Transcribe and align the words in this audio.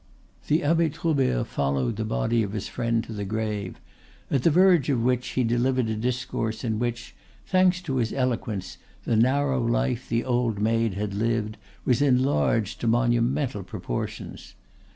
The 0.47 0.63
Abbe 0.63 0.89
Troubert 0.89 1.45
followed 1.45 1.95
the 1.95 2.05
body 2.05 2.41
of 2.41 2.53
his 2.53 2.67
friend 2.67 3.03
to 3.03 3.13
the 3.13 3.23
grave; 3.23 3.79
at 4.31 4.41
the 4.41 4.49
verge 4.49 4.89
of 4.89 5.03
which 5.03 5.27
he 5.37 5.43
delivered 5.43 5.89
a 5.89 5.95
discourse 5.95 6.63
in 6.63 6.79
which, 6.79 7.13
thanks 7.45 7.83
to 7.83 7.97
his 7.97 8.11
eloquence, 8.11 8.79
the 9.03 9.15
narrow 9.15 9.61
life 9.63 10.09
the 10.09 10.23
old 10.23 10.57
maid 10.59 10.95
had 10.95 11.13
lived 11.13 11.55
was 11.85 12.01
enlarged 12.01 12.81
to 12.81 12.87
monumental 12.87 13.61
proportions. 13.61 14.55